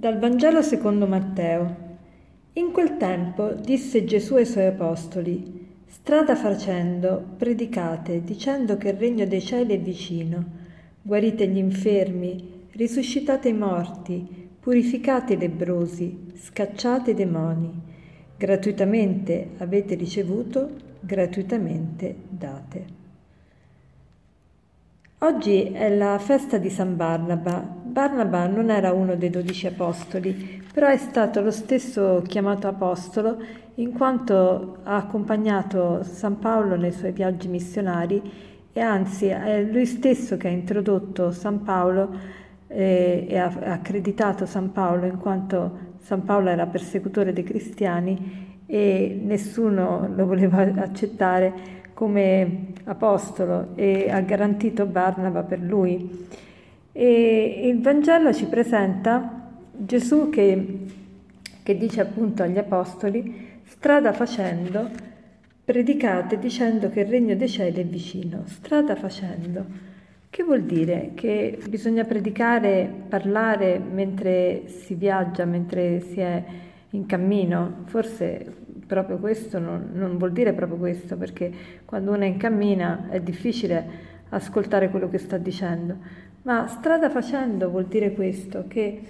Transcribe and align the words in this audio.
Dal 0.00 0.18
Vangelo 0.18 0.62
secondo 0.62 1.06
Matteo. 1.06 1.76
In 2.54 2.72
quel 2.72 2.96
tempo 2.96 3.52
disse 3.52 4.02
Gesù 4.06 4.36
ai 4.36 4.46
suoi 4.46 4.64
apostoli, 4.64 5.66
strada 5.88 6.34
facendo, 6.36 7.22
predicate, 7.36 8.24
dicendo 8.24 8.78
che 8.78 8.88
il 8.88 8.96
regno 8.96 9.26
dei 9.26 9.42
cieli 9.42 9.74
è 9.74 9.78
vicino, 9.78 10.42
guarite 11.02 11.46
gli 11.48 11.58
infermi, 11.58 12.68
risuscitate 12.70 13.50
i 13.50 13.52
morti, 13.52 14.48
purificate 14.58 15.34
i 15.34 15.36
lebrosi, 15.36 16.28
scacciate 16.32 17.10
i 17.10 17.14
demoni. 17.14 17.70
Gratuitamente 18.38 19.50
avete 19.58 19.96
ricevuto, 19.96 20.70
gratuitamente 20.98 22.16
date. 22.26 22.99
Oggi 25.22 25.64
è 25.64 25.94
la 25.94 26.18
festa 26.18 26.56
di 26.56 26.70
San 26.70 26.96
Barnaba. 26.96 27.58
Barnaba 27.60 28.46
non 28.46 28.70
era 28.70 28.94
uno 28.94 29.16
dei 29.16 29.28
dodici 29.28 29.66
apostoli, 29.66 30.64
però 30.72 30.86
è 30.86 30.96
stato 30.96 31.42
lo 31.42 31.50
stesso 31.50 32.22
chiamato 32.26 32.68
apostolo 32.68 33.36
in 33.74 33.92
quanto 33.92 34.78
ha 34.82 34.96
accompagnato 34.96 36.02
San 36.04 36.38
Paolo 36.38 36.76
nei 36.76 36.92
suoi 36.92 37.12
viaggi 37.12 37.48
missionari 37.48 38.22
e 38.72 38.80
anzi 38.80 39.26
è 39.26 39.62
lui 39.62 39.84
stesso 39.84 40.38
che 40.38 40.48
ha 40.48 40.52
introdotto 40.52 41.32
San 41.32 41.64
Paolo 41.64 42.08
eh, 42.68 43.26
e 43.28 43.36
ha 43.36 43.52
accreditato 43.72 44.46
San 44.46 44.72
Paolo 44.72 45.04
in 45.04 45.18
quanto 45.18 45.96
San 45.98 46.24
Paolo 46.24 46.48
era 46.48 46.64
persecutore 46.64 47.34
dei 47.34 47.44
cristiani 47.44 48.58
e 48.70 49.20
nessuno 49.20 50.08
lo 50.14 50.26
voleva 50.26 50.58
accettare 50.58 51.52
come 51.92 52.68
apostolo 52.84 53.70
e 53.74 54.08
ha 54.08 54.20
garantito 54.20 54.86
Barnaba 54.86 55.42
per 55.42 55.58
lui. 55.58 56.28
E 56.92 57.62
il 57.64 57.80
Vangelo 57.80 58.32
ci 58.32 58.44
presenta 58.44 59.48
Gesù 59.72 60.30
che, 60.30 60.86
che 61.64 61.76
dice 61.76 62.00
appunto 62.00 62.44
agli 62.44 62.58
apostoli, 62.58 63.58
strada 63.64 64.12
facendo, 64.12 64.88
predicate 65.64 66.38
dicendo 66.38 66.90
che 66.90 67.00
il 67.00 67.06
regno 67.06 67.34
dei 67.34 67.48
cieli 67.48 67.80
è 67.80 67.84
vicino. 67.84 68.44
Strada 68.46 68.94
facendo. 68.94 69.64
Che 70.30 70.44
vuol 70.44 70.62
dire? 70.62 71.10
Che 71.14 71.58
bisogna 71.68 72.04
predicare, 72.04 72.88
parlare 73.08 73.80
mentre 73.80 74.68
si 74.68 74.94
viaggia, 74.94 75.44
mentre 75.44 76.00
si 76.02 76.20
è 76.20 76.44
in 76.90 77.06
cammino? 77.06 77.82
Forse 77.86 78.56
proprio 78.86 79.18
questo 79.18 79.58
non, 79.58 79.90
non, 79.92 80.18
vuol 80.18 80.32
dire 80.32 80.52
proprio 80.52 80.78
questo, 80.78 81.16
perché 81.16 81.52
quando 81.84 82.12
uno 82.12 82.22
è 82.22 82.26
in 82.26 82.36
cammina 82.36 83.08
è 83.08 83.20
difficile 83.20 84.08
ascoltare 84.30 84.90
quello 84.90 85.08
che 85.08 85.18
sta 85.18 85.38
dicendo, 85.38 85.96
ma 86.42 86.66
strada 86.66 87.10
facendo 87.10 87.70
vuol 87.70 87.86
dire 87.86 88.12
questo, 88.12 88.64
che 88.66 89.00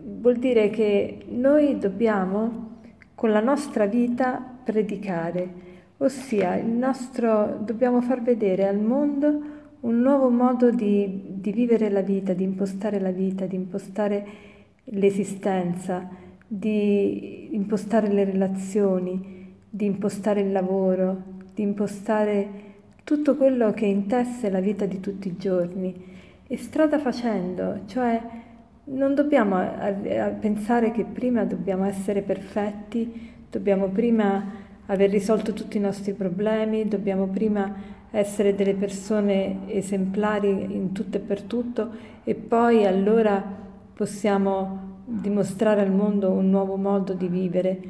vuol 0.00 0.36
dire 0.36 0.70
che 0.70 1.24
noi 1.28 1.78
dobbiamo 1.78 2.80
con 3.14 3.30
la 3.30 3.40
nostra 3.40 3.86
vita 3.86 4.42
predicare, 4.64 5.66
ossia 5.98 6.60
nostro, 6.62 7.58
dobbiamo 7.60 8.00
far 8.00 8.22
vedere 8.22 8.66
al 8.66 8.78
mondo 8.78 9.56
un 9.80 10.00
nuovo 10.00 10.28
modo 10.28 10.70
di, 10.70 11.34
di 11.40 11.52
vivere 11.52 11.88
la 11.88 12.02
vita, 12.02 12.32
di 12.32 12.42
impostare 12.42 12.98
la 12.98 13.10
vita, 13.10 13.46
di 13.46 13.56
impostare 13.56 14.26
l'esistenza 14.84 16.26
di 16.48 17.54
impostare 17.54 18.08
le 18.08 18.24
relazioni, 18.24 19.54
di 19.68 19.84
impostare 19.84 20.40
il 20.40 20.50
lavoro, 20.50 21.22
di 21.54 21.62
impostare 21.62 22.48
tutto 23.04 23.36
quello 23.36 23.72
che 23.72 23.84
intesse 23.84 24.50
la 24.50 24.60
vita 24.60 24.86
di 24.86 24.98
tutti 24.98 25.28
i 25.28 25.36
giorni. 25.36 26.16
E 26.46 26.56
strada 26.56 26.98
facendo, 26.98 27.80
cioè 27.84 28.20
non 28.84 29.14
dobbiamo 29.14 29.62
pensare 30.40 30.90
che 30.90 31.04
prima 31.04 31.44
dobbiamo 31.44 31.84
essere 31.84 32.22
perfetti, 32.22 33.34
dobbiamo 33.50 33.88
prima 33.88 34.66
aver 34.86 35.10
risolto 35.10 35.52
tutti 35.52 35.76
i 35.76 35.80
nostri 35.80 36.14
problemi, 36.14 36.88
dobbiamo 36.88 37.26
prima 37.26 37.96
essere 38.10 38.54
delle 38.54 38.74
persone 38.74 39.66
esemplari 39.66 40.48
in 40.48 40.92
tutto 40.92 41.18
e 41.18 41.20
per 41.20 41.42
tutto 41.42 41.90
e 42.24 42.34
poi 42.34 42.86
allora 42.86 43.42
possiamo 43.92 44.87
dimostrare 45.10 45.80
al 45.80 45.90
mondo 45.90 46.30
un 46.30 46.50
nuovo 46.50 46.76
modo 46.76 47.14
di 47.14 47.28
vivere, 47.28 47.80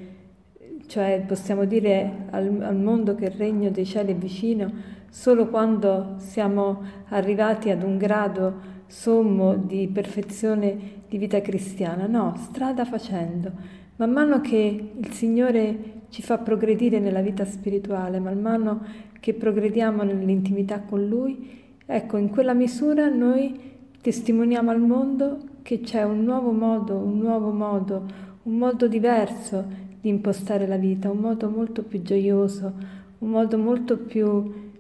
cioè 0.87 1.25
possiamo 1.27 1.65
dire 1.65 2.27
al, 2.31 2.63
al 2.63 2.77
mondo 2.77 3.17
che 3.17 3.25
il 3.25 3.33
regno 3.33 3.71
dei 3.71 3.85
cieli 3.85 4.13
è 4.13 4.17
vicino 4.17 4.71
solo 5.11 5.49
quando 5.49 6.15
siamo 6.19 6.83
arrivati 7.09 7.71
ad 7.71 7.83
un 7.83 7.99
grado 7.99 8.77
sommo 8.87 9.57
di 9.57 9.89
perfezione 9.89 10.79
di 11.09 11.19
vita 11.19 11.41
cristiana, 11.41 12.07
no, 12.07 12.35
strada 12.37 12.85
facendo. 12.85 13.51
Man 13.97 14.13
mano 14.13 14.41
che 14.41 14.93
il 14.97 15.13
Signore 15.13 16.03
ci 16.11 16.23
fa 16.23 16.39
progredire 16.39 17.01
nella 17.01 17.21
vita 17.21 17.45
spirituale, 17.45 18.21
man 18.21 18.41
mano 18.41 18.81
che 19.19 19.35
progrediamo 19.35 20.05
nell'intimità 20.05 20.81
con 20.83 21.05
Lui, 21.05 21.67
ecco, 21.85 22.17
in 22.17 22.31
quella 22.31 22.55
misura 22.55 23.09
noi 23.09 23.59
testimoniamo 24.01 24.71
al 24.71 24.81
mondo 24.81 25.39
che 25.69 25.81
c'è 25.81 26.03
un 26.03 26.25
nuovo 26.25 26.51
modo, 26.51 26.97
un 26.97 27.19
nuovo 27.19 27.51
modo, 27.51 28.07
un 28.45 28.57
modo 28.57 28.89
diverso 28.89 29.63
di 30.01 30.09
impostare 30.09 30.67
la 30.67 30.79
vita, 30.79 31.11
un 31.11 31.19
modo 31.19 31.51
molto 31.51 31.83
più 31.83 32.01
gioioso, 32.01 32.73
un 33.19 33.29
modo 33.29 33.59
molto 33.59 33.99
più, 33.99 34.71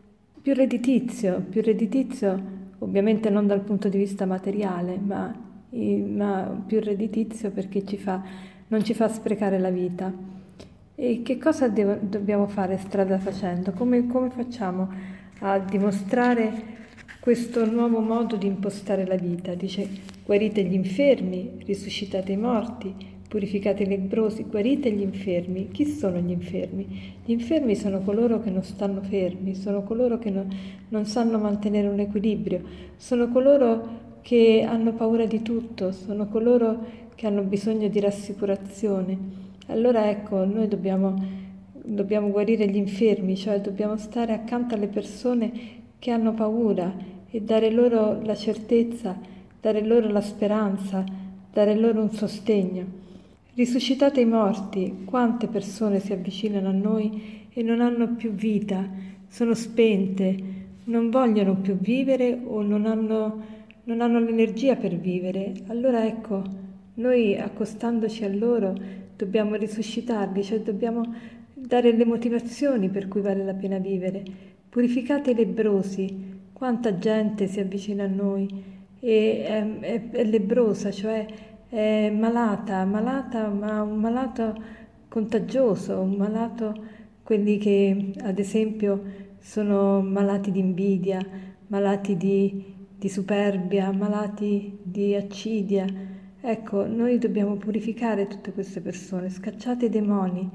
più 0.40 0.54
redditizio, 0.54 1.44
più 1.46 1.60
redditizio 1.60 2.42
ovviamente 2.78 3.28
non 3.28 3.46
dal 3.46 3.60
punto 3.60 3.90
di 3.90 3.98
vista 3.98 4.24
materiale, 4.24 4.98
ma, 4.98 5.30
ma 6.06 6.62
più 6.66 6.80
redditizio 6.80 7.50
perché 7.50 7.84
ci 7.84 7.98
fa, 7.98 8.22
non 8.68 8.82
ci 8.82 8.94
fa 8.94 9.08
sprecare 9.08 9.58
la 9.58 9.68
vita. 9.68 10.10
E 10.94 11.20
che 11.22 11.36
cosa 11.36 11.68
devo, 11.68 11.98
dobbiamo 12.00 12.46
fare 12.46 12.78
strada 12.78 13.18
facendo? 13.18 13.72
Come, 13.72 14.06
come 14.06 14.30
facciamo 14.30 14.88
a 15.40 15.58
dimostrare 15.58 16.76
questo 17.20 17.70
nuovo 17.70 18.00
modo 18.00 18.36
di 18.36 18.46
impostare 18.46 19.04
la 19.04 19.16
vita. 19.16 19.52
Dice 19.52 20.16
guarite 20.28 20.62
gli 20.62 20.74
infermi, 20.74 21.52
risuscitate 21.64 22.32
i 22.32 22.36
morti, 22.36 22.94
purificate 23.26 23.84
i 23.84 23.86
lebrosi, 23.86 24.42
guarite 24.42 24.92
gli 24.92 25.00
infermi. 25.00 25.68
Chi 25.68 25.86
sono 25.86 26.18
gli 26.18 26.30
infermi? 26.30 27.14
Gli 27.24 27.30
infermi 27.30 27.74
sono 27.74 28.02
coloro 28.02 28.38
che 28.38 28.50
non 28.50 28.62
stanno 28.62 29.00
fermi, 29.00 29.54
sono 29.54 29.82
coloro 29.84 30.18
che 30.18 30.28
non, 30.28 30.46
non 30.90 31.06
sanno 31.06 31.38
mantenere 31.38 31.88
un 31.88 32.00
equilibrio, 32.00 32.60
sono 32.96 33.28
coloro 33.28 34.18
che 34.20 34.66
hanno 34.68 34.92
paura 34.92 35.24
di 35.24 35.40
tutto, 35.40 35.92
sono 35.92 36.26
coloro 36.26 36.84
che 37.14 37.26
hanno 37.26 37.40
bisogno 37.40 37.88
di 37.88 37.98
rassicurazione. 37.98 39.16
Allora 39.68 40.10
ecco, 40.10 40.44
noi 40.44 40.68
dobbiamo, 40.68 41.14
dobbiamo 41.72 42.28
guarire 42.28 42.68
gli 42.68 42.76
infermi, 42.76 43.34
cioè 43.34 43.62
dobbiamo 43.62 43.96
stare 43.96 44.34
accanto 44.34 44.74
alle 44.74 44.88
persone 44.88 45.50
che 45.98 46.10
hanno 46.10 46.34
paura 46.34 46.94
e 47.30 47.40
dare 47.40 47.70
loro 47.70 48.20
la 48.20 48.34
certezza, 48.34 49.36
dare 49.60 49.84
loro 49.84 50.08
la 50.08 50.20
speranza, 50.20 51.04
dare 51.52 51.74
loro 51.74 52.00
un 52.00 52.10
sostegno. 52.10 52.84
Risuscitate 53.54 54.20
i 54.20 54.24
morti, 54.24 55.02
quante 55.04 55.48
persone 55.48 55.98
si 55.98 56.12
avvicinano 56.12 56.68
a 56.68 56.72
noi 56.72 57.46
e 57.52 57.62
non 57.62 57.80
hanno 57.80 58.14
più 58.14 58.30
vita, 58.30 58.88
sono 59.26 59.54
spente, 59.54 60.36
non 60.84 61.10
vogliono 61.10 61.56
più 61.56 61.76
vivere 61.76 62.40
o 62.44 62.62
non 62.62 62.86
hanno, 62.86 63.42
non 63.84 64.00
hanno 64.00 64.20
l'energia 64.20 64.76
per 64.76 64.96
vivere. 64.96 65.52
Allora 65.66 66.06
ecco, 66.06 66.42
noi 66.94 67.36
accostandoci 67.36 68.24
a 68.24 68.28
loro 68.28 68.74
dobbiamo 69.16 69.56
risuscitarli, 69.56 70.42
cioè 70.44 70.60
dobbiamo 70.60 71.02
dare 71.52 71.92
le 71.92 72.04
motivazioni 72.04 72.88
per 72.88 73.08
cui 73.08 73.20
vale 73.20 73.44
la 73.44 73.54
pena 73.54 73.78
vivere. 73.78 74.22
Purificate 74.68 75.32
i 75.32 75.34
lebrosi, 75.34 76.36
quanta 76.52 76.96
gente 76.98 77.48
si 77.48 77.58
avvicina 77.58 78.04
a 78.04 78.08
noi 78.08 78.76
e 79.00 79.44
è, 79.44 79.78
è, 79.80 80.10
è 80.10 80.24
lebrosa, 80.24 80.90
cioè 80.90 81.26
è 81.68 82.10
malata, 82.10 82.84
malata, 82.84 83.48
ma 83.48 83.82
un 83.82 83.98
malato 83.98 84.54
contagioso, 85.08 86.00
un 86.00 86.14
malato, 86.14 86.74
quelli 87.22 87.58
che 87.58 88.12
ad 88.22 88.38
esempio 88.38 89.26
sono 89.38 90.00
malati 90.00 90.50
di 90.50 90.60
invidia, 90.60 91.20
malati 91.68 92.16
di, 92.16 92.64
di 92.96 93.08
superbia, 93.08 93.90
malati 93.92 94.78
di 94.82 95.14
accidia. 95.14 95.86
Ecco, 96.40 96.86
noi 96.86 97.18
dobbiamo 97.18 97.56
purificare 97.56 98.26
tutte 98.26 98.52
queste 98.52 98.80
persone, 98.80 99.28
scacciate 99.28 99.86
i 99.86 99.90
demoni, 99.90 100.48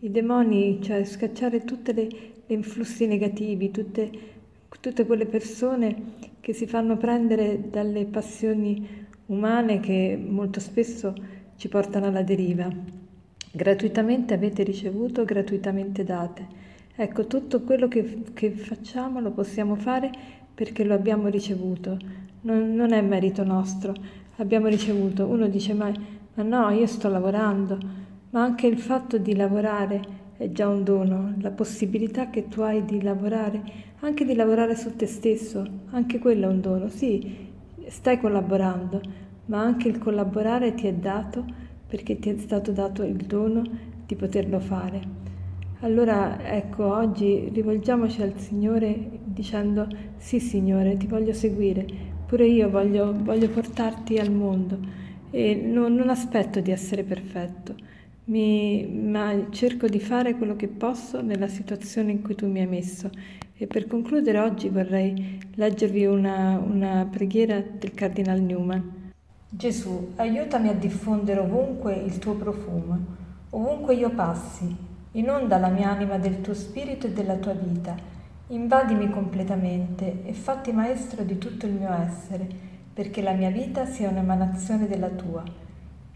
i 0.00 0.10
demoni, 0.10 0.80
cioè 0.80 1.04
scacciare 1.04 1.64
tutti 1.64 1.92
le 1.92 2.08
influssi 2.46 3.06
negativi, 3.06 3.70
tutte 3.70 4.10
tutte 4.80 5.06
quelle 5.06 5.26
persone 5.26 6.32
che 6.40 6.52
si 6.52 6.66
fanno 6.66 6.96
prendere 6.96 7.70
dalle 7.70 8.04
passioni 8.04 9.06
umane 9.26 9.80
che 9.80 10.22
molto 10.22 10.60
spesso 10.60 11.14
ci 11.56 11.68
portano 11.68 12.06
alla 12.06 12.22
deriva. 12.22 12.68
Gratuitamente 13.50 14.34
avete 14.34 14.62
ricevuto, 14.62 15.24
gratuitamente 15.24 16.04
date. 16.04 16.46
Ecco, 16.96 17.26
tutto 17.26 17.62
quello 17.62 17.88
che, 17.88 18.22
che 18.34 18.50
facciamo 18.50 19.20
lo 19.20 19.30
possiamo 19.30 19.74
fare 19.76 20.10
perché 20.54 20.84
lo 20.84 20.94
abbiamo 20.94 21.28
ricevuto, 21.28 21.96
non, 22.42 22.74
non, 22.74 22.92
è 22.92 23.00
merito 23.00 23.42
nostro, 23.42 23.94
abbiamo 24.36 24.68
ricevuto. 24.68 25.26
Uno 25.26 25.48
dice 25.48 25.74
ma 25.74 25.92
Ma 26.34 26.42
no, 26.42 26.70
io 26.70 26.86
sto 26.86 27.08
lavorando, 27.08 27.78
ma 28.30 28.42
anche 28.42 28.66
il 28.66 28.78
fatto 28.78 29.18
di 29.18 29.34
lavorare 29.34 30.22
è 30.36 30.50
già 30.50 30.68
un 30.68 30.82
dono, 30.82 31.34
la 31.38 31.50
possibilità 31.50 32.30
che 32.30 32.48
tu 32.48 32.60
hai 32.60 32.84
di 32.84 33.00
lavorare, 33.02 33.62
anche 34.06 34.24
di 34.24 34.34
lavorare 34.34 34.76
su 34.76 34.94
te 34.96 35.06
stesso, 35.06 35.66
anche 35.90 36.18
quello 36.18 36.46
è 36.46 36.50
un 36.50 36.60
dono. 36.60 36.88
Sì, 36.88 37.48
stai 37.88 38.18
collaborando, 38.18 39.00
ma 39.46 39.60
anche 39.60 39.88
il 39.88 39.98
collaborare 39.98 40.74
ti 40.74 40.86
è 40.86 40.92
dato 40.92 41.44
perché 41.86 42.18
ti 42.18 42.30
è 42.30 42.38
stato 42.38 42.72
dato 42.72 43.02
il 43.02 43.16
dono 43.16 43.62
di 44.06 44.14
poterlo 44.16 44.60
fare. 44.60 45.22
Allora 45.80 46.38
ecco, 46.42 46.94
oggi 46.94 47.50
rivolgiamoci 47.52 48.22
al 48.22 48.38
Signore 48.38 49.10
dicendo 49.24 49.86
sì 50.16 50.40
Signore, 50.40 50.96
ti 50.96 51.06
voglio 51.06 51.32
seguire, 51.32 51.86
pure 52.26 52.46
io 52.46 52.70
voglio, 52.70 53.14
voglio 53.14 53.48
portarti 53.48 54.18
al 54.18 54.32
mondo 54.32 54.78
e 55.30 55.54
non, 55.54 55.94
non 55.94 56.08
aspetto 56.08 56.60
di 56.60 56.70
essere 56.70 57.02
perfetto 57.02 57.74
mi, 58.26 58.86
ma 58.86 59.48
cerco 59.50 59.86
di 59.86 60.00
fare 60.00 60.36
quello 60.36 60.56
che 60.56 60.68
posso 60.68 61.20
nella 61.20 61.48
situazione 61.48 62.12
in 62.12 62.22
cui 62.22 62.34
tu 62.34 62.46
mi 62.48 62.60
hai 62.60 62.66
messo. 62.66 63.10
E 63.56 63.68
per 63.68 63.86
concludere 63.86 64.40
oggi 64.40 64.68
vorrei 64.68 65.38
leggervi 65.54 66.06
una, 66.06 66.58
una 66.58 67.06
preghiera 67.08 67.60
del 67.60 67.94
Cardinal 67.94 68.40
Newman. 68.40 69.12
Gesù, 69.48 70.10
aiutami 70.16 70.70
a 70.70 70.74
diffondere 70.74 71.38
ovunque 71.38 71.94
il 71.94 72.18
tuo 72.18 72.34
profumo, 72.34 72.98
ovunque 73.50 73.94
io 73.94 74.10
passi, 74.10 74.76
inonda 75.12 75.58
la 75.58 75.68
mia 75.68 75.88
anima 75.88 76.18
del 76.18 76.40
tuo 76.40 76.52
spirito 76.52 77.06
e 77.06 77.12
della 77.12 77.36
tua 77.36 77.52
vita, 77.52 77.94
invadimi 78.48 79.08
completamente 79.08 80.24
e 80.24 80.32
fatti 80.32 80.72
maestro 80.72 81.22
di 81.22 81.38
tutto 81.38 81.66
il 81.66 81.74
mio 81.74 81.92
essere, 81.92 82.48
perché 82.92 83.22
la 83.22 83.34
mia 83.34 83.50
vita 83.50 83.86
sia 83.86 84.08
un'emanazione 84.08 84.88
della 84.88 85.10
tua 85.10 85.44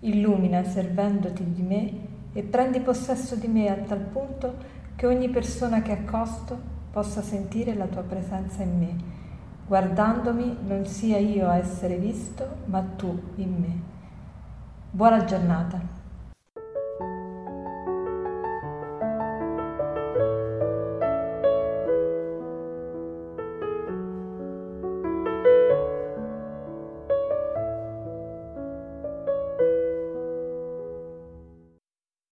illumina 0.00 0.64
servendoti 0.64 1.52
di 1.52 1.62
me 1.62 1.92
e 2.32 2.42
prendi 2.42 2.80
possesso 2.80 3.36
di 3.36 3.46
me 3.46 3.68
a 3.68 3.76
tal 3.76 4.00
punto 4.00 4.54
che 4.96 5.06
ogni 5.06 5.28
persona 5.28 5.82
che 5.82 5.92
accosto 5.92 6.77
possa 6.90 7.22
sentire 7.22 7.74
la 7.74 7.86
tua 7.86 8.02
presenza 8.02 8.62
in 8.62 8.78
me. 8.78 8.96
Guardandomi 9.66 10.58
non 10.66 10.86
sia 10.86 11.18
io 11.18 11.48
a 11.48 11.56
essere 11.56 11.96
visto, 11.96 12.46
ma 12.66 12.80
tu 12.96 13.20
in 13.36 13.54
me. 13.58 13.80
Buona 14.90 15.24
giornata. 15.24 15.97